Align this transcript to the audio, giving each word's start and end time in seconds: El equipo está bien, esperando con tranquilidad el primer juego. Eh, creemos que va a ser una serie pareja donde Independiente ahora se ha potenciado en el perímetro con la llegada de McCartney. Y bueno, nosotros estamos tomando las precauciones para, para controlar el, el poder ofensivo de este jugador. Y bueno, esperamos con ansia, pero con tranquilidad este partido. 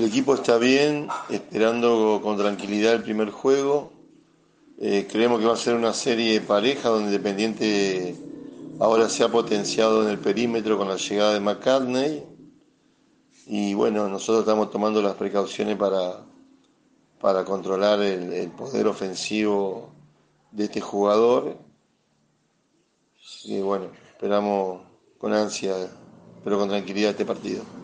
El 0.00 0.06
equipo 0.06 0.34
está 0.34 0.56
bien, 0.56 1.08
esperando 1.28 2.20
con 2.22 2.38
tranquilidad 2.38 2.94
el 2.94 3.02
primer 3.02 3.28
juego. 3.28 3.92
Eh, 4.80 5.06
creemos 5.06 5.40
que 5.40 5.44
va 5.44 5.52
a 5.52 5.56
ser 5.58 5.74
una 5.74 5.92
serie 5.92 6.40
pareja 6.40 6.88
donde 6.88 7.08
Independiente 7.08 8.16
ahora 8.78 9.10
se 9.10 9.24
ha 9.24 9.28
potenciado 9.28 10.02
en 10.02 10.08
el 10.08 10.18
perímetro 10.18 10.78
con 10.78 10.88
la 10.88 10.96
llegada 10.96 11.34
de 11.34 11.40
McCartney. 11.40 12.24
Y 13.46 13.74
bueno, 13.74 14.08
nosotros 14.08 14.40
estamos 14.40 14.70
tomando 14.70 15.02
las 15.02 15.16
precauciones 15.16 15.76
para, 15.76 16.24
para 17.20 17.44
controlar 17.44 18.00
el, 18.00 18.32
el 18.32 18.50
poder 18.52 18.86
ofensivo 18.86 19.90
de 20.50 20.64
este 20.64 20.80
jugador. 20.80 21.58
Y 23.44 23.60
bueno, 23.60 23.88
esperamos 24.12 24.80
con 25.18 25.34
ansia, 25.34 25.74
pero 26.42 26.58
con 26.58 26.70
tranquilidad 26.70 27.10
este 27.10 27.26
partido. 27.26 27.79